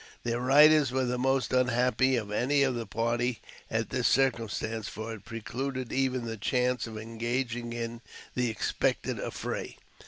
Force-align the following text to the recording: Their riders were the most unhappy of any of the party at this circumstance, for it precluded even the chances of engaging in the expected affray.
Their 0.23 0.39
riders 0.39 0.91
were 0.91 1.05
the 1.05 1.19
most 1.19 1.53
unhappy 1.53 2.15
of 2.15 2.31
any 2.31 2.63
of 2.63 2.73
the 2.73 2.87
party 2.87 3.39
at 3.69 3.91
this 3.91 4.07
circumstance, 4.07 4.87
for 4.89 5.13
it 5.13 5.25
precluded 5.25 5.93
even 5.93 6.25
the 6.25 6.37
chances 6.37 6.87
of 6.87 6.97
engaging 6.97 7.71
in 7.71 8.01
the 8.33 8.49
expected 8.49 9.19
affray. 9.19 9.75